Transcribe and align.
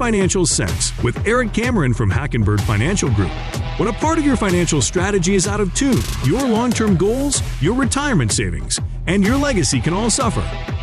Financial 0.00 0.46
Sense 0.46 0.96
with 1.02 1.26
Eric 1.26 1.52
Cameron 1.52 1.92
from 1.92 2.10
Hackenberg 2.10 2.62
Financial 2.62 3.10
Group. 3.10 3.30
When 3.76 3.86
a 3.86 3.92
part 3.92 4.18
of 4.18 4.24
your 4.24 4.34
financial 4.34 4.80
strategy 4.80 5.34
is 5.34 5.46
out 5.46 5.60
of 5.60 5.74
tune, 5.74 6.00
your 6.24 6.48
long 6.48 6.70
term 6.70 6.96
goals, 6.96 7.42
your 7.60 7.74
retirement 7.74 8.32
savings, 8.32 8.80
and 9.06 9.22
your 9.22 9.36
legacy 9.36 9.78
can 9.78 9.92
all 9.92 10.08
suffer. 10.08 10.40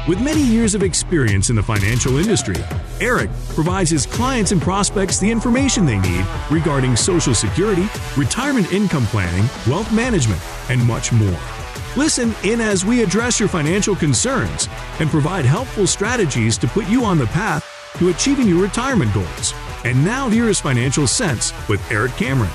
With 0.07 0.21
many 0.21 0.43
years 0.43 0.75
of 0.75 0.83
experience 0.83 1.49
in 1.49 1.55
the 1.55 1.63
financial 1.63 2.17
industry, 2.17 2.57
Eric 3.01 3.31
provides 3.55 3.89
his 3.89 4.05
clients 4.05 4.51
and 4.51 4.61
prospects 4.61 5.17
the 5.17 5.31
information 5.31 5.87
they 5.87 5.97
need 5.97 6.23
regarding 6.51 6.95
Social 6.95 7.33
Security, 7.33 7.87
retirement 8.17 8.71
income 8.71 9.07
planning, 9.07 9.49
wealth 9.67 9.91
management, 9.91 10.39
and 10.69 10.79
much 10.85 11.11
more. 11.11 11.39
Listen 11.95 12.35
in 12.43 12.61
as 12.61 12.85
we 12.85 13.01
address 13.01 13.39
your 13.39 13.49
financial 13.49 13.95
concerns 13.95 14.69
and 14.99 15.09
provide 15.09 15.43
helpful 15.43 15.87
strategies 15.87 16.55
to 16.59 16.67
put 16.67 16.87
you 16.87 17.03
on 17.03 17.17
the 17.17 17.25
path 17.25 17.76
to 17.97 18.09
achieving 18.09 18.47
your 18.47 18.61
retirement 18.61 19.13
goals. 19.13 19.53
And 19.83 20.03
now 20.03 20.29
here 20.29 20.49
is 20.49 20.59
Financial 20.59 21.07
Sense 21.07 21.53
with 21.67 21.81
Eric 21.91 22.13
Cameron. 22.13 22.51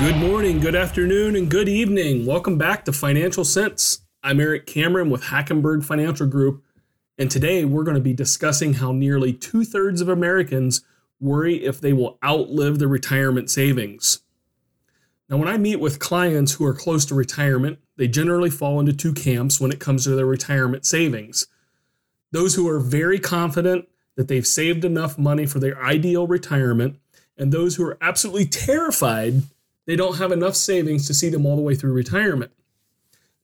Good 0.00 0.16
morning, 0.16 0.58
good 0.58 0.74
afternoon, 0.74 1.36
and 1.36 1.48
good 1.48 1.68
evening. 1.68 2.26
Welcome 2.26 2.58
back 2.58 2.84
to 2.84 2.92
Financial 2.92 3.44
Sense. 3.44 4.00
I'm 4.22 4.40
Eric 4.40 4.66
Cameron 4.66 5.08
with 5.08 5.22
Hackenberg 5.24 5.84
Financial 5.84 6.26
Group, 6.26 6.62
and 7.16 7.30
today 7.30 7.64
we're 7.64 7.84
going 7.84 7.94
to 7.94 8.02
be 8.02 8.12
discussing 8.12 8.74
how 8.74 8.90
nearly 8.90 9.32
two 9.32 9.64
thirds 9.64 10.00
of 10.00 10.08
Americans 10.08 10.82
worry 11.20 11.64
if 11.64 11.80
they 11.80 11.92
will 11.92 12.18
outlive 12.24 12.80
their 12.80 12.88
retirement 12.88 13.50
savings. 13.50 14.23
Now, 15.28 15.38
when 15.38 15.48
I 15.48 15.56
meet 15.56 15.80
with 15.80 15.98
clients 15.98 16.52
who 16.52 16.66
are 16.66 16.74
close 16.74 17.06
to 17.06 17.14
retirement, 17.14 17.78
they 17.96 18.08
generally 18.08 18.50
fall 18.50 18.78
into 18.78 18.92
two 18.92 19.14
camps 19.14 19.60
when 19.60 19.72
it 19.72 19.80
comes 19.80 20.04
to 20.04 20.10
their 20.10 20.26
retirement 20.26 20.84
savings. 20.84 21.46
Those 22.30 22.54
who 22.54 22.68
are 22.68 22.80
very 22.80 23.18
confident 23.18 23.88
that 24.16 24.28
they've 24.28 24.46
saved 24.46 24.84
enough 24.84 25.18
money 25.18 25.46
for 25.46 25.60
their 25.60 25.82
ideal 25.82 26.26
retirement, 26.26 26.98
and 27.38 27.52
those 27.52 27.76
who 27.76 27.84
are 27.84 27.98
absolutely 28.00 28.46
terrified 28.46 29.42
they 29.86 29.96
don't 29.96 30.16
have 30.16 30.32
enough 30.32 30.56
savings 30.56 31.06
to 31.06 31.14
see 31.14 31.28
them 31.28 31.44
all 31.44 31.56
the 31.56 31.62
way 31.62 31.74
through 31.74 31.92
retirement. 31.92 32.52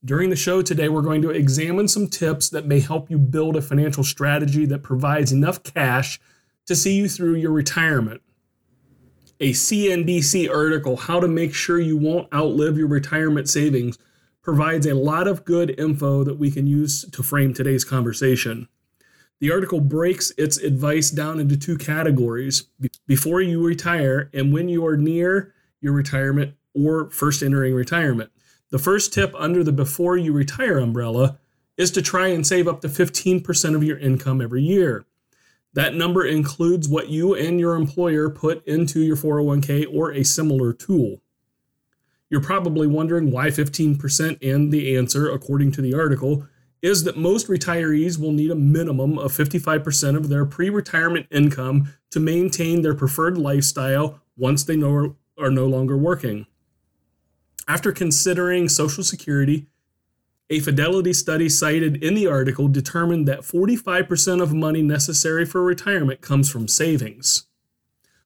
During 0.03 0.31
the 0.31 0.36
show 0.36 0.62
today, 0.62 0.89
we're 0.89 1.03
going 1.03 1.20
to 1.23 1.31
examine 1.31 1.86
some 1.86 2.08
tips 2.08 2.48
that 2.48 2.67
may 2.67 2.81
help 2.81 3.11
you 3.11 3.19
build 3.19 3.56
a 3.56 3.62
financial 3.62 4.05
strategy 4.05 4.64
that 4.67 4.83
provides 4.83 5.33
enough 5.33 5.62
cash 5.62 6.19
to 6.67 6.75
see 6.75 6.97
you 6.97 7.08
through 7.08 7.34
your 7.34 7.53
retirement 7.53 8.23
a 9.41 9.52
CNBC 9.52 10.50
article, 10.50 10.96
How 10.96 11.19
to 11.19 11.27
Make 11.27 11.55
Sure 11.55 11.80
You 11.80 11.96
Won't 11.96 12.33
Outlive 12.33 12.77
Your 12.77 12.88
Retirement 12.88 13.48
Savings, 13.48 13.96
provides 14.42 14.86
a 14.86 14.94
lot 14.94 15.27
of 15.27 15.46
good 15.46 15.78
info 15.80 16.24
that 16.24 16.38
we 16.38 16.50
can 16.50 16.66
use 16.66 17.05
to 17.10 17.22
frame 17.22 17.55
today's 17.55 17.84
conversation. 17.84 18.68
The 19.41 19.50
article 19.50 19.80
breaks 19.80 20.30
its 20.36 20.58
advice 20.58 21.11
down 21.11 21.41
into 21.41 21.56
two 21.56 21.78
categories 21.78 22.64
before 23.06 23.41
you 23.41 23.64
retire 23.64 24.28
and 24.34 24.52
when 24.52 24.68
you 24.68 24.84
are 24.84 24.98
near 24.98 25.55
your 25.80 25.94
retirement 25.94 26.55
or 26.74 27.08
first 27.11 27.42
entering 27.42 27.74
retirement. 27.74 28.30
The 28.70 28.78
first 28.78 29.14
tip 29.14 29.34
under 29.38 29.64
the 29.64 29.72
before 29.72 30.18
you 30.18 30.34
retire 30.34 30.78
umbrella 30.78 31.38
is 31.78 31.91
to 31.92 32.02
try 32.02 32.28
and 32.28 32.46
save 32.46 32.68
up 32.68 32.83
to 32.83 32.88
15% 32.88 33.74
of 33.74 33.83
your 33.83 33.98
income 33.98 34.42
every 34.42 34.62
year. 34.62 35.06
That 35.74 35.94
number 35.94 36.26
includes 36.26 36.88
what 36.88 37.08
you 37.08 37.34
and 37.34 37.60
your 37.60 37.76
employer 37.76 38.28
put 38.28 38.66
into 38.66 39.00
your 39.00 39.16
401k 39.16 39.86
or 39.92 40.12
a 40.12 40.24
similar 40.24 40.72
tool. 40.72 41.22
You're 42.28 42.40
probably 42.40 42.86
wondering 42.86 43.30
why 43.30 43.48
15%, 43.48 44.39
and 44.42 44.72
the 44.72 44.96
answer, 44.96 45.30
according 45.30 45.72
to 45.72 45.83
the 45.83 45.95
article, 45.95 46.46
is 46.83 47.05
that 47.05 47.17
most 47.17 47.48
retirees 47.48 48.18
will 48.18 48.33
need 48.33 48.50
a 48.50 48.56
minimum 48.56 49.18
of 49.18 49.33
55% 49.33 50.17
of 50.17 50.28
their 50.28 50.45
pre 50.46 50.70
retirement 50.70 51.27
income 51.30 51.92
to 52.11 52.20
maintain 52.20 52.83
their 52.83 52.95
preferred 52.95 53.36
lifestyle 53.36 54.20
once 54.36 54.64
they 54.64 54.80
are 54.80 55.50
no 55.50 55.66
longer 55.66 55.96
working. 55.96 56.46
After 57.68 57.92
considering 57.92 58.68
Social 58.68 59.05
Security, 59.05 59.66
a 60.50 60.58
fidelity 60.58 61.12
study 61.12 61.48
cited 61.48 62.02
in 62.02 62.14
the 62.14 62.27
article 62.27 62.66
determined 62.66 63.28
that 63.28 63.42
45% 63.42 64.42
of 64.42 64.52
money 64.52 64.83
necessary 64.83 65.46
for 65.46 65.62
retirement 65.62 66.20
comes 66.20 66.50
from 66.50 66.66
savings. 66.66 67.46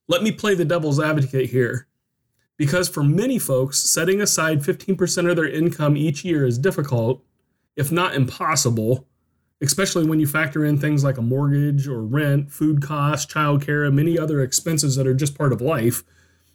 Let 0.08 0.22
me 0.22 0.32
play 0.32 0.54
the 0.54 0.64
devil's 0.64 0.98
advocate 0.98 1.50
here. 1.50 1.86
Because 2.56 2.88
for 2.88 3.02
many 3.02 3.38
folks, 3.38 3.78
setting 3.78 4.22
aside 4.22 4.60
15% 4.60 5.28
of 5.28 5.36
their 5.36 5.48
income 5.48 5.98
each 5.98 6.24
year 6.24 6.46
is 6.46 6.56
difficult, 6.56 7.22
if 7.76 7.92
not 7.92 8.14
impossible, 8.14 9.06
especially 9.60 10.06
when 10.06 10.20
you 10.20 10.26
factor 10.26 10.64
in 10.64 10.78
things 10.78 11.04
like 11.04 11.18
a 11.18 11.22
mortgage 11.22 11.86
or 11.86 12.02
rent, 12.02 12.50
food 12.50 12.80
costs, 12.80 13.30
childcare, 13.30 13.86
and 13.86 13.96
many 13.96 14.18
other 14.18 14.40
expenses 14.40 14.96
that 14.96 15.06
are 15.06 15.14
just 15.14 15.36
part 15.36 15.52
of 15.52 15.60
life. 15.60 16.04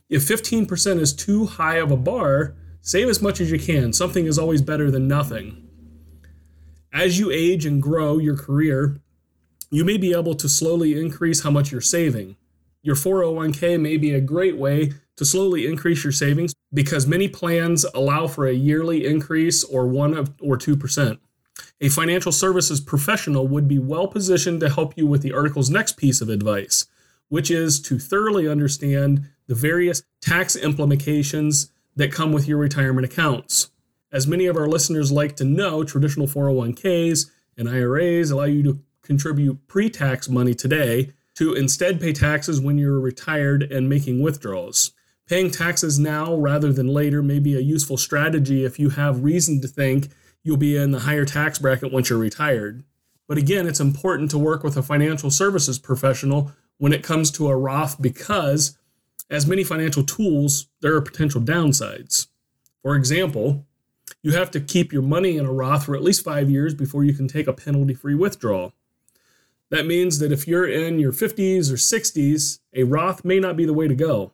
If 0.09 0.24
15% 0.24 1.00
is 1.00 1.13
too 1.13 1.46
high 1.46 1.75
of 1.75 1.91
a 1.91 1.97
bar, 1.97 2.56
Save 2.90 3.08
as 3.08 3.22
much 3.22 3.40
as 3.40 3.52
you 3.52 3.60
can. 3.60 3.94
Something 3.94 4.26
is 4.26 4.40
always 4.40 4.64
better 4.64 4.90
than 4.90 5.08
nothing. 5.08 5.70
As 6.92 7.20
you 7.20 7.30
age 7.30 7.64
and 7.64 7.80
grow 7.80 8.18
your 8.18 8.36
career, 8.36 9.00
you 9.70 9.86
may 9.86 9.96
be 9.96 10.12
able 10.12 10.34
to 10.34 10.50
slowly 10.50 11.00
increase 11.00 11.44
how 11.44 11.52
much 11.52 11.72
you're 11.72 11.82
saving. 11.82 12.36
Your 12.82 12.96
401k 12.96 13.80
may 13.80 13.98
be 13.98 14.12
a 14.16 14.20
great 14.20 14.58
way 14.58 14.94
to 15.18 15.24
slowly 15.24 15.68
increase 15.68 16.04
your 16.04 16.12
savings 16.12 16.56
because 16.74 17.06
many 17.06 17.28
plans 17.28 17.86
allow 17.94 18.26
for 18.26 18.48
a 18.48 18.54
yearly 18.54 19.06
increase 19.06 19.64
or 19.64 19.86
1 19.86 20.18
or 20.42 20.58
2%. 20.58 21.20
A 21.82 21.90
financial 21.90 22.32
services 22.32 22.82
professional 22.82 23.48
would 23.48 23.68
be 23.68 23.78
well 23.78 24.08
positioned 24.08 24.62
to 24.62 24.70
help 24.70 24.98
you 24.98 25.06
with 25.06 25.22
the 25.22 25.32
article's 25.32 25.70
next 25.70 25.96
piece 25.96 26.22
of 26.22 26.30
advice, 26.30 26.88
which 27.28 27.52
is 27.52 27.80
to 27.82 28.00
thoroughly 28.00 28.48
understand 28.48 29.30
the 29.46 29.54
various 29.54 30.02
tax 30.22 30.56
implications 30.56 31.70
that 31.96 32.12
come 32.12 32.32
with 32.32 32.48
your 32.48 32.58
retirement 32.58 33.06
accounts. 33.06 33.72
As 34.12 34.28
many 34.28 34.46
of 34.46 34.58
our 34.58 34.68
listeners 34.68 35.12
like 35.12 35.36
to 35.36 35.44
know, 35.44 35.84
traditional 35.84 36.28
401ks 36.28 37.30
and 37.58 37.70
IRAs 37.70 38.32
allow 38.32 38.46
you 38.46 38.64
to 38.64 38.80
contribute 39.04 39.68
pre 39.68 39.90
tax 39.90 40.30
money 40.30 40.54
today 40.54 41.12
to 41.36 41.54
instead 41.54 42.02
pay 42.02 42.14
taxes 42.14 42.60
when 42.60 42.78
you're 42.78 43.00
retired 43.00 43.64
and 43.64 43.88
making 43.88 44.22
withdrawals. 44.22 44.92
Paying 45.28 45.52
taxes 45.52 46.00
now 46.00 46.36
rather 46.36 46.74
than 46.74 46.88
later 46.88 47.22
may 47.22 47.40
be 47.40 47.56
a 47.56 47.62
useful 47.62 47.98
strategy 47.98 48.66
if 48.66 48.80
you 48.80 48.90
have 48.90 49.24
reason 49.24 49.62
to 49.62 49.68
think 49.68 50.10
you'll 50.44 50.58
be 50.58 50.76
in 50.76 50.92
the 50.92 51.02
higher 51.02 51.26
tax 51.26 51.60
bracket 51.60 51.94
once 51.94 52.10
you're 52.10 52.18
retired. 52.18 52.84
But 53.28 53.38
again, 53.38 53.68
it's 53.68 53.80
important 53.80 54.32
to 54.32 54.40
work 54.40 54.64
with 54.64 54.76
a 54.76 54.82
financial 54.82 55.30
services 55.30 55.78
professional 55.78 56.52
when 56.80 56.94
it 56.94 57.04
comes 57.04 57.30
to 57.32 57.48
a 57.48 57.56
Roth 57.56 58.02
because 58.02 58.76
as 59.29 59.47
many 59.47 59.63
financial 59.63 60.03
tools, 60.03 60.67
there 60.81 60.95
are 60.95 61.01
potential 61.01 61.41
downsides. 61.41 62.28
For 62.81 62.95
example, 62.95 63.66
you 64.23 64.31
have 64.31 64.51
to 64.51 64.59
keep 64.59 64.91
your 64.91 65.01
money 65.01 65.38
in 65.38 65.45
a 65.45 65.51
Roth 65.51 65.85
for 65.85 65.95
at 65.95 66.03
least 66.03 66.23
five 66.23 66.50
years 66.50 66.73
before 66.73 67.03
you 67.03 67.13
can 67.13 67.28
take 67.28 67.47
a 67.47 67.53
penalty 67.53 67.94
free 67.94 68.16
withdrawal. 68.16 68.73
That 69.69 69.85
means 69.85 70.19
that 70.19 70.31
if 70.31 70.47
you're 70.47 70.67
in 70.67 71.00
your 71.00 71.12
50s 71.12 71.72
or 71.72 71.75
60s, 71.75 72.59
a 72.73 72.84
Roth 72.84 73.23
may 73.23 73.40
not 73.40 73.56
be 73.56 73.66
the 73.66 73.73
way 73.73 73.88
to 73.88 73.95
go. 73.95 74.31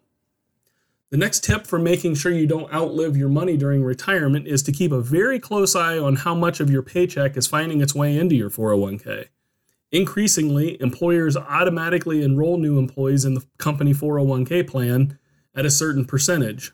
The 1.12 1.17
next 1.17 1.44
tip 1.44 1.67
for 1.67 1.77
making 1.77 2.16
sure 2.16 2.31
you 2.31 2.47
don't 2.47 2.73
outlive 2.73 3.16
your 3.16 3.29
money 3.29 3.57
during 3.57 3.83
retirement 3.83 4.47
is 4.47 4.63
to 4.63 4.72
keep 4.72 4.91
a 4.91 5.01
very 5.01 5.39
close 5.39 5.75
eye 5.75 5.97
on 6.00 6.16
how 6.17 6.33
much 6.33 6.59
of 6.59 6.69
your 6.69 6.81
paycheck 6.81 7.38
is 7.38 7.47
finding 7.47 7.81
its 7.81 7.94
way 7.94 8.17
into 8.17 8.35
your 8.35 8.50
401k. 8.50 9.27
Increasingly, 9.95 10.75
employers 10.81 11.38
automatically 11.38 12.21
enroll 12.21 12.57
new 12.57 12.77
employees 12.77 13.24
in 13.24 13.33
the 13.33 13.45
company 13.57 13.94
401k 13.94 14.68
plan 14.68 15.18
at 15.56 15.65
a 15.65 15.71
certain 15.71 16.03
percentage. 16.03 16.74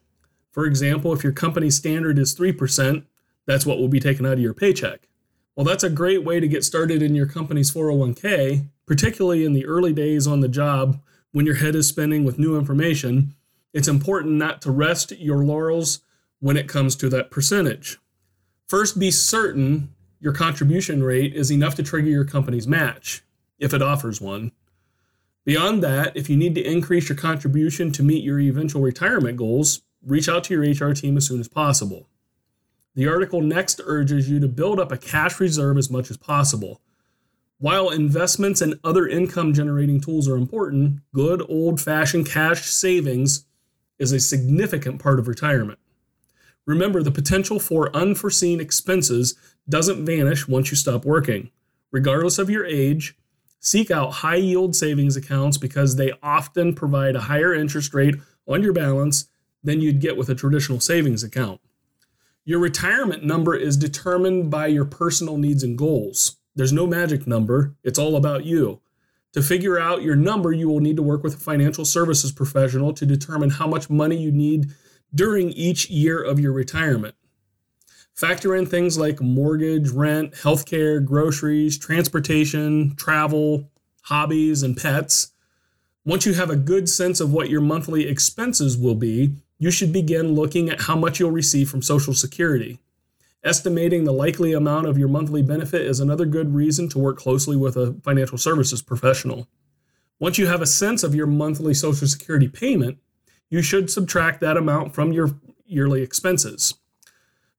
For 0.50 0.66
example, 0.66 1.14
if 1.14 1.24
your 1.24 1.32
company 1.32 1.70
standard 1.70 2.18
is 2.18 2.36
3%, 2.36 3.06
that's 3.46 3.64
what 3.64 3.78
will 3.78 3.90
be 3.90 4.00
taken 4.00 4.26
out 4.26 4.34
of 4.34 4.40
your 4.40 4.56
paycheck. 4.56 5.08
Well, 5.56 5.64
that's 5.64 5.84
a 5.84 5.90
great 5.92 6.24
way 6.24 6.40
to 6.40 6.48
get 6.48 6.64
started 6.64 7.04
in 7.04 7.14
your 7.14 7.28
company's 7.28 7.72
401k, 7.72 8.66
particularly 8.88 9.46
in 9.46 9.54
the 9.54 9.68
early 9.68 9.94
days 9.94 10.26
on 10.26 10.40
the 10.40 10.48
job 10.48 11.00
when 11.32 11.46
your 11.46 11.58
head 11.58 11.76
is 11.76 11.88
spinning 11.88 12.24
with 12.24 12.40
new 12.40 12.58
information. 12.58 13.36
It's 13.72 13.88
important 13.88 14.34
not 14.34 14.64
to 14.64 14.72
rest 14.72 15.12
your 15.20 15.46
laurels 15.46 16.00
when 16.40 16.58
it 16.58 16.68
comes 16.68 16.96
to 16.96 17.10
that 17.10 17.30
percentage. 17.30 18.00
First, 18.68 18.98
be 18.98 19.12
certain 19.12 19.94
your 20.22 20.34
contribution 20.34 21.04
rate 21.04 21.34
is 21.34 21.52
enough 21.52 21.74
to 21.76 21.84
trigger 21.84 22.10
your 22.10 22.24
company's 22.24 22.68
match, 22.68 23.24
if 23.58 23.74
it 23.74 23.82
offers 23.82 24.22
one. 24.22 24.52
Beyond 25.44 25.84
that, 25.84 26.16
if 26.16 26.30
you 26.30 26.38
need 26.38 26.54
to 26.56 26.62
increase 26.62 27.10
your 27.10 27.18
contribution 27.18 27.92
to 27.94 28.04
meet 28.04 28.24
your 28.24 28.40
eventual 28.40 28.84
retirement 28.84 29.36
goals, 29.38 29.82
reach 30.06 30.30
out 30.30 30.44
to 30.46 30.54
your 30.54 30.90
HR 30.90 30.94
team 30.94 31.18
as 31.18 31.26
soon 31.26 31.40
as 31.40 31.48
possible. 31.48 32.08
The 32.94 33.08
article 33.08 33.42
next 33.42 33.82
urges 33.84 34.30
you 34.30 34.40
to 34.40 34.48
build 34.48 34.80
up 34.80 34.92
a 34.92 34.98
cash 34.98 35.40
reserve 35.40 35.78
as 35.78 35.90
much 35.90 36.12
as 36.12 36.18
possible. 36.18 36.82
While 37.58 37.90
investments 37.90 38.62
and 38.62 38.80
other 38.84 39.08
income 39.08 39.54
generating 39.54 40.02
tools 40.02 40.28
are 40.28 40.38
important, 40.38 41.00
good 41.14 41.44
old 41.50 41.82
fashioned 41.82 42.28
cash 42.28 42.66
savings 42.66 43.46
is 43.98 44.12
a 44.12 44.20
significant 44.20 45.02
part 45.02 45.20
of 45.20 45.28
retirement. 45.28 45.80
Remember, 46.66 47.02
the 47.02 47.12
potential 47.12 47.60
for 47.60 47.96
unforeseen 47.96 48.60
expenses 48.60 49.36
doesn't 49.68 50.06
vanish 50.06 50.48
once 50.48 50.72
you 50.72 50.78
stop 50.78 51.06
working. 51.06 51.50
regardless 51.92 52.40
of 52.40 52.50
your 52.50 52.66
age, 52.66 53.16
seek 53.60 53.92
out 53.92 54.12
high 54.12 54.36
yield 54.36 54.76
savings 54.76 55.16
accounts 55.16 55.58
because 55.58 55.96
they 55.96 56.14
often 56.24 56.74
provide 56.74 57.16
a 57.16 57.22
higher 57.22 57.54
interest 57.54 57.94
rate 57.94 58.16
on 58.48 58.64
your 58.64 58.74
balance 58.74 59.28
than 59.64 59.82
you'd 59.82 60.02
get 60.02 60.18
with 60.18 60.30
a 60.30 60.36
traditional 60.36 60.80
savings 60.80 61.24
account. 61.24 61.62
Your 62.44 62.60
retirement 62.60 63.24
number 63.24 63.56
is 63.56 63.78
determined 63.78 64.50
by 64.50 64.68
your 64.68 64.86
personal 64.86 65.38
needs 65.38 65.64
and 65.64 65.78
goals. 65.78 66.38
There's 66.56 66.74
no 66.74 66.88
magic 66.88 67.28
number, 67.28 67.76
it's 67.84 68.00
all 68.00 68.16
about 68.16 68.46
you. 68.46 68.82
To 69.34 69.42
figure 69.42 69.80
out 69.80 70.02
your 70.02 70.16
number, 70.16 70.52
you 70.52 70.68
will 70.68 70.82
need 70.82 70.98
to 70.98 71.04
work 71.04 71.24
with 71.24 71.36
a 71.36 71.40
financial 71.40 71.86
services 71.86 72.32
professional 72.32 72.94
to 72.94 73.06
determine 73.06 73.52
how 73.52 73.68
much 73.68 73.90
money 73.90 74.18
you 74.18 74.32
need 74.32 74.72
during 75.14 75.50
each 75.52 75.90
year 75.90 76.22
of 76.22 76.40
your 76.40 76.52
retirement. 76.52 77.16
Factor 78.14 78.56
in 78.56 78.66
things 78.66 78.98
like 78.98 79.22
mortgage, 79.22 79.90
rent, 79.90 80.34
healthcare, 80.34 81.04
groceries, 81.04 81.78
transportation, 81.78 82.96
travel, 82.96 83.70
hobbies, 84.04 84.64
and 84.64 84.78
pets. 84.78 85.32
Once 86.06 86.26
you 86.26 86.34
have 86.34 86.50
a 86.50 86.56
good 86.56 86.90
sense 86.90 87.20
of 87.20 87.32
what 87.32 87.50
your 87.50 87.62
monthly 87.62 88.08
expenses 88.08 88.78
will 88.78 88.96
be, 88.96 89.32
you 89.58 89.72
should 89.72 89.94
begin 89.94 90.34
looking 90.34 90.70
at 90.70 90.82
how 90.82 90.96
much 90.96 91.20
you'll 91.20 91.32
receive 91.32 91.70
from 91.70 91.82
Social 91.82 92.14
Security. 92.14 92.80
Estimating 93.44 94.04
the 94.04 94.12
likely 94.12 94.54
amount 94.54 94.88
of 94.88 94.98
your 94.98 95.08
monthly 95.08 95.42
benefit 95.42 95.82
is 95.82 96.00
another 96.00 96.26
good 96.26 96.54
reason 96.54 96.90
to 96.90 97.00
work 97.00 97.18
closely 97.18 97.56
with 97.56 97.76
a 97.76 97.94
financial 98.04 98.38
services 98.38 98.82
professional. 98.82 99.48
Once 100.20 100.38
you 100.38 100.46
have 100.46 100.62
a 100.62 100.68
sense 100.68 101.04
of 101.04 101.16
your 101.16 101.26
monthly 101.26 101.74
Social 101.74 102.08
Security 102.08 102.48
payment, 102.48 103.00
you 103.52 103.62
should 103.62 103.92
subtract 103.92 104.40
that 104.40 104.58
amount 104.58 104.96
from 104.96 105.12
your 105.12 105.36
yearly 105.68 106.02
expenses. 106.02 106.74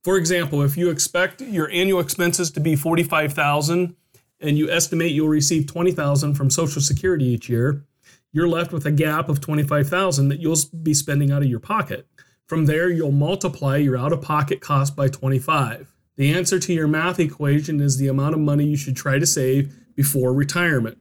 For 0.03 0.17
example, 0.17 0.63
if 0.63 0.77
you 0.77 0.91
expect 0.91 1.41
your 1.41 1.71
annual 1.71 2.01
expenses 2.01 2.51
to 2.53 2.61
be 2.61 2.75
45,000 2.75 3.95
and 4.41 4.59
you 4.59 4.69
estimate 4.69 5.13
you'll 5.13 5.29
receive 5.29 5.69
20,000 5.69 6.35
from 6.35 6.51
Social 6.51 6.83
Security 6.83 7.27
each 7.27 7.49
year, 7.49 7.85
you're 8.33 8.49
left 8.49 8.73
with 8.73 8.87
a 8.87 8.91
gap 8.91 9.29
of 9.29 9.41
25,000 9.41 10.29
that 10.31 10.41
you'll 10.41 10.57
be 10.83 10.95
spending 10.95 11.31
out 11.31 11.43
of 11.43 11.49
your 11.49 11.61
pocket. 11.61 12.09
From 12.47 12.67
there, 12.67 12.91
you'll 12.91 13.13
multiply 13.13 13.77
your 13.77 13.97
out 13.97 14.13
of 14.13 14.23
pocket 14.23 14.61
cost 14.61 14.97
by 14.97 15.09
25. 15.09 15.93
The 16.17 16.33
answer 16.33 16.59
to 16.59 16.73
your 16.73 16.89
math 16.89 17.21
equation 17.21 17.81
is 17.81 17.99
the 17.99 18.09
amount 18.09 18.35
of 18.35 18.41
money 18.41 18.65
you 18.65 18.77
should 18.77 18.97
try 18.97 19.19
to 19.19 19.27
save 19.27 19.77
before 19.95 20.33
retirement. 20.33 20.99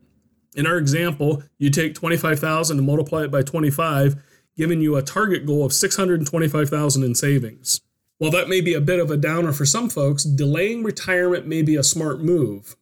In 0.53 0.67
our 0.67 0.77
example, 0.77 1.43
you 1.57 1.69
take 1.69 1.95
25,000 1.95 2.77
and 2.77 2.85
multiply 2.85 3.23
it 3.23 3.31
by 3.31 3.41
25, 3.41 4.21
giving 4.55 4.81
you 4.81 4.95
a 4.95 5.01
target 5.01 5.45
goal 5.45 5.65
of 5.65 5.73
625,000 5.73 7.03
in 7.03 7.15
savings. 7.15 7.81
While 8.17 8.31
that 8.31 8.49
may 8.49 8.61
be 8.61 8.73
a 8.73 8.81
bit 8.81 8.99
of 8.99 9.09
a 9.09 9.17
downer 9.17 9.51
for 9.51 9.65
some 9.65 9.89
folks, 9.89 10.23
delaying 10.23 10.83
retirement 10.83 11.47
may 11.47 11.61
be 11.63 11.75
a 11.75 11.83
smart 11.83 12.21
move. 12.21 12.75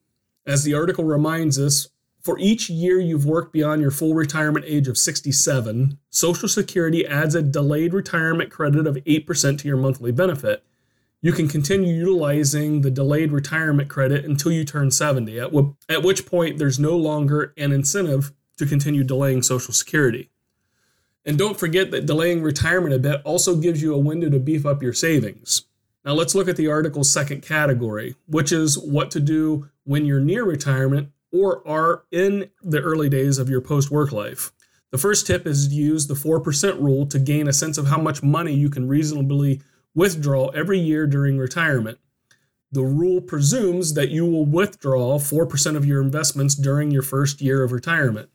As 0.45 0.63
the 0.63 0.73
article 0.73 1.05
reminds 1.05 1.57
us, 1.57 1.89
for 2.21 2.37
each 2.39 2.69
year 2.69 2.99
you've 2.99 3.25
worked 3.25 3.53
beyond 3.53 3.81
your 3.81 3.91
full 3.91 4.13
retirement 4.13 4.65
age 4.67 4.87
of 4.87 4.97
67, 4.97 5.97
Social 6.09 6.49
Security 6.49 7.07
adds 7.07 7.35
a 7.35 7.41
delayed 7.41 7.93
retirement 7.93 8.51
credit 8.51 8.85
of 8.85 8.95
8% 8.95 9.57
to 9.59 9.67
your 9.67 9.77
monthly 9.77 10.11
benefit. 10.11 10.63
You 11.21 11.31
can 11.31 11.47
continue 11.47 11.93
utilizing 11.93 12.81
the 12.81 12.91
delayed 12.91 13.31
retirement 13.31 13.89
credit 13.89 14.25
until 14.25 14.51
you 14.51 14.65
turn 14.65 14.91
70, 14.91 15.39
at, 15.39 15.45
w- 15.45 15.75
at 15.87 16.03
which 16.03 16.25
point 16.25 16.57
there's 16.57 16.79
no 16.79 16.95
longer 16.95 17.53
an 17.57 17.71
incentive 17.71 18.31
to 18.57 18.65
continue 18.65 19.03
delaying 19.03 19.41
Social 19.41 19.73
Security. 19.73 20.29
And 21.25 21.37
don't 21.37 21.59
forget 21.59 21.91
that 21.91 22.05
delaying 22.05 22.41
retirement 22.41 22.93
a 22.93 22.99
bit 22.99 23.21
also 23.23 23.55
gives 23.55 23.81
you 23.81 23.93
a 23.93 23.99
window 23.99 24.29
to 24.29 24.39
beef 24.39 24.65
up 24.65 24.81
your 24.81 24.93
savings. 24.93 25.65
Now 26.05 26.13
let's 26.13 26.33
look 26.33 26.47
at 26.47 26.55
the 26.55 26.69
article's 26.69 27.11
second 27.11 27.41
category, 27.41 28.15
which 28.27 28.51
is 28.51 28.77
what 28.77 29.11
to 29.11 29.19
do 29.19 29.69
when 29.83 30.05
you're 30.05 30.21
near 30.21 30.43
retirement 30.43 31.11
or 31.31 31.67
are 31.67 32.03
in 32.11 32.49
the 32.61 32.79
early 32.79 33.09
days 33.09 33.37
of 33.37 33.49
your 33.49 33.61
post 33.61 33.91
work 33.91 34.11
life. 34.11 34.51
The 34.91 34.97
first 34.97 35.27
tip 35.27 35.45
is 35.45 35.67
to 35.67 35.75
use 35.75 36.07
the 36.07 36.15
4% 36.15 36.81
rule 36.81 37.05
to 37.07 37.19
gain 37.19 37.47
a 37.47 37.53
sense 37.53 37.77
of 37.77 37.87
how 37.87 37.99
much 37.99 38.23
money 38.23 38.53
you 38.53 38.69
can 38.69 38.87
reasonably 38.87 39.61
withdraw 39.93 40.47
every 40.47 40.79
year 40.79 41.05
during 41.05 41.37
retirement. 41.37 41.99
The 42.71 42.83
rule 42.83 43.21
presumes 43.21 43.93
that 43.95 44.09
you 44.09 44.25
will 44.25 44.45
withdraw 44.45 45.19
4% 45.19 45.75
of 45.75 45.85
your 45.85 46.01
investments 46.01 46.55
during 46.55 46.91
your 46.91 47.01
first 47.01 47.41
year 47.41 47.63
of 47.63 47.71
retirement. 47.71 48.29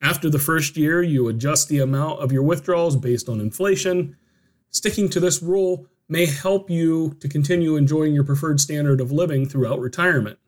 After 0.00 0.30
the 0.30 0.38
first 0.38 0.76
year, 0.76 1.02
you 1.02 1.28
adjust 1.28 1.68
the 1.68 1.80
amount 1.80 2.20
of 2.20 2.32
your 2.32 2.42
withdrawals 2.42 2.96
based 2.96 3.28
on 3.28 3.40
inflation. 3.40 4.16
Sticking 4.70 5.08
to 5.10 5.20
this 5.20 5.42
rule 5.42 5.86
may 6.08 6.26
help 6.26 6.70
you 6.70 7.16
to 7.20 7.28
continue 7.28 7.76
enjoying 7.76 8.14
your 8.14 8.24
preferred 8.24 8.60
standard 8.60 9.00
of 9.00 9.12
living 9.12 9.46
throughout 9.46 9.80
retirement. 9.80 10.38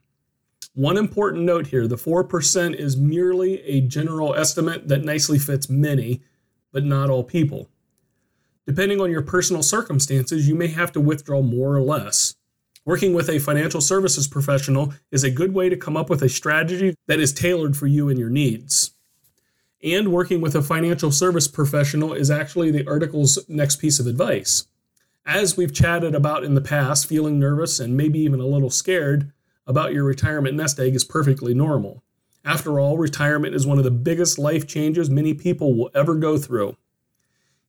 One 0.75 0.97
important 0.97 1.45
note 1.45 1.67
here 1.67 1.89
the 1.89 1.97
4% 1.97 2.75
is 2.75 2.97
merely 2.97 3.61
a 3.63 3.81
general 3.81 4.35
estimate 4.35 4.89
that 4.89 5.05
nicely 5.05 5.39
fits 5.39 5.69
many, 5.69 6.23
but 6.73 6.85
not 6.85 7.11
all 7.11 7.25
people. 7.25 7.69
Depending 8.67 9.01
on 9.01 9.11
your 9.11 9.23
personal 9.23 9.65
circumstances, 9.65 10.49
you 10.49 10.55
may 10.55 10.69
have 10.69 10.93
to 10.93 11.01
withdraw 11.01 11.43
more 11.43 11.75
or 11.75 11.83
less. 11.83 12.37
Working 12.85 13.15
with 13.15 13.29
a 13.29 13.41
financial 13.41 13.81
services 13.81 14.29
professional 14.29 14.95
is 15.11 15.25
a 15.25 15.31
good 15.31 15.53
way 15.53 15.69
to 15.69 15.77
come 15.77 15.97
up 15.97 16.09
with 16.09 16.23
a 16.23 16.29
strategy 16.29 16.95
that 17.09 17.21
is 17.21 17.33
tailored 17.33 17.77
for 17.77 17.89
you 17.89 18.09
and 18.09 18.19
your 18.19 18.31
needs. 18.31 18.93
And 19.83 20.13
working 20.13 20.41
with 20.41 20.55
a 20.55 20.63
financial 20.63 21.11
service 21.11 21.49
professional 21.49 22.13
is 22.13 22.31
actually 22.31 22.71
the 22.71 22.87
article's 22.87 23.39
next 23.49 23.77
piece 23.77 23.99
of 23.99 24.07
advice. 24.07 24.67
As 25.25 25.57
we've 25.57 25.73
chatted 25.73 26.15
about 26.15 26.45
in 26.45 26.55
the 26.55 26.61
past, 26.61 27.07
feeling 27.07 27.39
nervous 27.39 27.81
and 27.81 27.97
maybe 27.97 28.19
even 28.21 28.41
a 28.41 28.47
little 28.47 28.71
scared 28.71 29.33
about 29.67 29.93
your 29.93 30.05
retirement 30.05 30.57
nest 30.57 30.79
egg 30.79 30.95
is 30.95 31.05
perfectly 31.05 31.55
normal. 31.55 32.03
After 32.45 32.81
all, 32.81 32.99
retirement 32.99 33.55
is 33.55 33.67
one 33.67 33.79
of 33.79 33.85
the 33.85 33.91
biggest 33.91 34.39
life 34.39 34.67
changes 34.67 35.09
many 35.09 35.35
people 35.35 35.75
will 35.75 35.91
ever 35.95 36.15
go 36.15 36.37
through. 36.37 36.77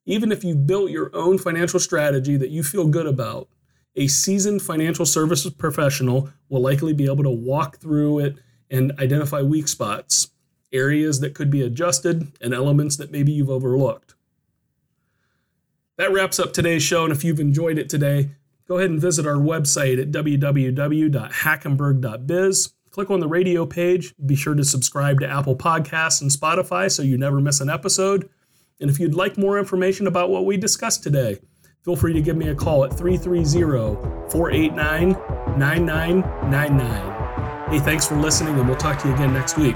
Even 0.05 0.31
if 0.31 0.43
you've 0.43 0.65
built 0.65 0.91
your 0.91 1.11
own 1.13 1.37
financial 1.37 1.79
strategy 1.79 2.35
that 2.37 2.49
you 2.49 2.63
feel 2.63 2.87
good 2.87 3.05
about, 3.05 3.47
a 3.95 4.07
seasoned 4.07 4.61
financial 4.61 5.05
services 5.05 5.53
professional 5.53 6.29
will 6.49 6.61
likely 6.61 6.93
be 6.93 7.05
able 7.05 7.23
to 7.23 7.29
walk 7.29 7.77
through 7.77 8.19
it 8.19 8.37
and 8.69 8.93
identify 8.99 9.41
weak 9.41 9.67
spots, 9.67 10.29
areas 10.73 11.19
that 11.19 11.33
could 11.33 11.49
be 11.49 11.61
adjusted, 11.61 12.31
and 12.41 12.53
elements 12.53 12.97
that 12.97 13.11
maybe 13.11 13.31
you've 13.31 13.49
overlooked. 13.49 14.15
That 15.97 16.11
wraps 16.11 16.39
up 16.39 16.53
today's 16.53 16.83
show, 16.83 17.03
and 17.03 17.13
if 17.13 17.23
you've 17.23 17.39
enjoyed 17.39 17.77
it 17.77 17.89
today, 17.89 18.31
go 18.67 18.77
ahead 18.77 18.89
and 18.89 18.99
visit 18.99 19.27
our 19.27 19.35
website 19.35 20.01
at 20.01 20.11
www.hackenberg.biz. 20.11 22.73
Click 22.89 23.09
on 23.09 23.19
the 23.19 23.27
radio 23.27 23.65
page. 23.65 24.13
Be 24.25 24.35
sure 24.35 24.55
to 24.55 24.65
subscribe 24.65 25.19
to 25.21 25.27
Apple 25.27 25.55
Podcasts 25.55 26.21
and 26.21 26.29
Spotify 26.29 26.91
so 26.91 27.03
you 27.03 27.17
never 27.17 27.39
miss 27.39 27.61
an 27.61 27.69
episode. 27.69 28.29
And 28.81 28.89
if 28.89 28.99
you'd 28.99 29.15
like 29.15 29.37
more 29.37 29.57
information 29.59 30.07
about 30.07 30.29
what 30.29 30.45
we 30.45 30.57
discussed 30.57 31.03
today, 31.03 31.37
feel 31.83 31.95
free 31.95 32.13
to 32.13 32.21
give 32.21 32.35
me 32.35 32.49
a 32.49 32.55
call 32.55 32.83
at 32.83 32.97
330 32.97 34.31
489 34.31 35.11
9999. 35.57 37.69
Hey, 37.69 37.79
thanks 37.79 38.05
for 38.05 38.15
listening, 38.15 38.59
and 38.59 38.67
we'll 38.67 38.77
talk 38.77 38.99
to 39.03 39.07
you 39.07 39.13
again 39.13 39.33
next 39.33 39.57
week. 39.57 39.75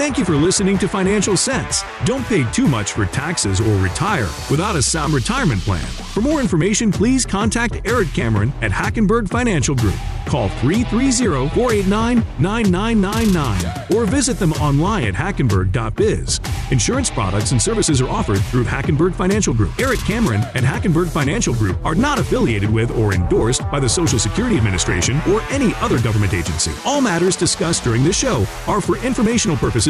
Thank 0.00 0.16
you 0.16 0.24
for 0.24 0.34
listening 0.34 0.78
to 0.78 0.88
Financial 0.88 1.36
Sense. 1.36 1.84
Don't 2.06 2.24
pay 2.24 2.50
too 2.52 2.66
much 2.66 2.92
for 2.92 3.04
taxes 3.04 3.60
or 3.60 3.76
retire 3.82 4.30
without 4.50 4.74
a 4.74 4.80
sound 4.80 5.12
retirement 5.12 5.60
plan. 5.60 5.84
For 5.84 6.22
more 6.22 6.40
information, 6.40 6.90
please 6.90 7.26
contact 7.26 7.82
Eric 7.84 8.08
Cameron 8.14 8.50
at 8.62 8.70
Hackenberg 8.70 9.28
Financial 9.28 9.74
Group. 9.74 9.94
Call 10.26 10.48
330 10.48 11.48
489 11.50 12.24
9999 12.38 13.96
or 13.96 14.06
visit 14.06 14.38
them 14.38 14.52
online 14.54 15.04
at 15.04 15.14
hackenberg.biz. 15.14 16.40
Insurance 16.70 17.10
products 17.10 17.50
and 17.50 17.60
services 17.60 18.00
are 18.00 18.08
offered 18.08 18.40
through 18.44 18.62
Hackenberg 18.64 19.12
Financial 19.12 19.52
Group. 19.52 19.72
Eric 19.80 19.98
Cameron 20.00 20.42
and 20.54 20.64
Hackenberg 20.64 21.08
Financial 21.08 21.52
Group 21.52 21.84
are 21.84 21.96
not 21.96 22.18
affiliated 22.18 22.70
with 22.70 22.90
or 22.92 23.12
endorsed 23.12 23.68
by 23.72 23.80
the 23.80 23.88
Social 23.88 24.20
Security 24.20 24.56
Administration 24.56 25.20
or 25.28 25.42
any 25.50 25.74
other 25.76 26.00
government 26.00 26.32
agency. 26.32 26.70
All 26.86 27.00
matters 27.00 27.34
discussed 27.34 27.82
during 27.82 28.04
this 28.04 28.16
show 28.16 28.46
are 28.68 28.80
for 28.80 28.96
informational 28.98 29.56
purposes 29.56 29.89